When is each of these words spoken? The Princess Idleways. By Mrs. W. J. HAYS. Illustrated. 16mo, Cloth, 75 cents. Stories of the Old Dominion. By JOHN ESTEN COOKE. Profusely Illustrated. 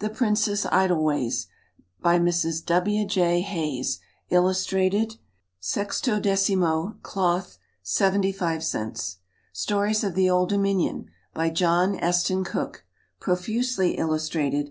The 0.00 0.10
Princess 0.10 0.66
Idleways. 0.66 1.46
By 2.02 2.18
Mrs. 2.18 2.62
W. 2.66 3.06
J. 3.06 3.40
HAYS. 3.40 3.98
Illustrated. 4.28 5.16
16mo, 5.62 7.00
Cloth, 7.02 7.56
75 7.82 8.62
cents. 8.62 9.16
Stories 9.54 10.04
of 10.04 10.14
the 10.14 10.28
Old 10.28 10.50
Dominion. 10.50 11.06
By 11.32 11.48
JOHN 11.48 11.94
ESTEN 11.98 12.44
COOKE. 12.44 12.84
Profusely 13.20 13.92
Illustrated. 13.96 14.70